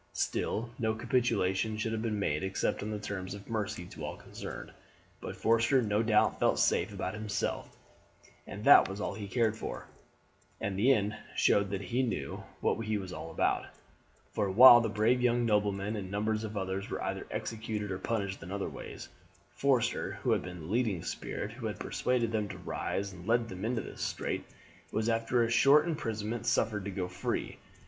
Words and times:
Still, 0.13 0.71
no 0.79 0.95
capitulation 0.95 1.77
should 1.77 1.91
have 1.91 2.01
been 2.01 2.17
made 2.17 2.41
except 2.43 2.81
on 2.81 2.89
the 2.89 2.97
terms 2.97 3.35
of 3.35 3.47
mercy 3.47 3.85
to 3.85 4.03
all 4.03 4.17
concerned. 4.17 4.71
But 5.19 5.35
Forster 5.35 5.79
no 5.79 6.01
doubt 6.01 6.39
felt 6.39 6.57
safe 6.57 6.91
about 6.91 7.13
himself, 7.13 7.77
and 8.47 8.63
that 8.63 8.89
was 8.89 8.99
all 8.99 9.13
he 9.13 9.27
cared 9.27 9.55
for; 9.55 9.85
and 10.59 10.75
the 10.75 10.91
end 10.91 11.15
showed 11.35 11.69
that 11.69 11.81
he 11.81 12.01
knew 12.01 12.43
what 12.61 12.79
he 12.87 12.97
was 12.97 13.11
about, 13.11 13.65
for 14.31 14.49
while 14.49 14.71
all 14.73 14.81
the 14.81 14.89
brave 14.89 15.21
young 15.21 15.45
noblemen, 15.45 15.95
and 15.95 16.09
numbers 16.09 16.43
of 16.43 16.57
others, 16.57 16.89
were 16.89 17.03
either 17.03 17.27
executed 17.29 17.91
or 17.91 17.99
punished 17.99 18.41
in 18.41 18.49
other 18.51 18.69
ways, 18.69 19.07
Forster, 19.51 20.13
who 20.23 20.31
had 20.31 20.41
been 20.41 20.61
the 20.61 20.65
leading 20.65 21.03
spirit 21.03 21.51
who 21.51 21.67
had 21.67 21.77
persuaded 21.79 22.31
them 22.31 22.47
to 22.47 22.57
rise, 22.57 23.13
and 23.13 23.27
led 23.27 23.49
them 23.49 23.63
into 23.63 23.81
this 23.83 24.01
strait, 24.01 24.45
was 24.91 25.09
after 25.09 25.43
a 25.43 25.51
short 25.51 25.85
imprisonment 25.85 26.47
suffered 26.47 26.85
to 26.85 26.89
go 26.89 27.07
free. 27.07 27.59